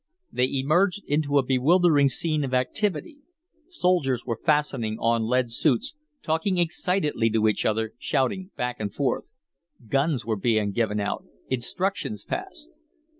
They 0.31 0.51
emerged 0.51 1.03
into 1.05 1.37
a 1.37 1.43
bewildering 1.45 2.09
scene 2.09 2.43
of 2.43 2.55
activity. 2.55 3.19
Soldiers 3.69 4.25
were 4.25 4.39
fastening 4.43 4.97
on 4.97 5.25
lead 5.27 5.51
suits, 5.51 5.93
talking 6.23 6.57
excitedly 6.57 7.29
to 7.29 7.47
each 7.47 7.67
other, 7.67 7.93
shouting 7.99 8.49
back 8.57 8.79
and 8.79 8.91
forth. 8.91 9.25
Guns 9.87 10.25
were 10.25 10.37
being 10.37 10.71
given 10.71 10.99
out, 10.99 11.25
instructions 11.49 12.23
passed. 12.23 12.69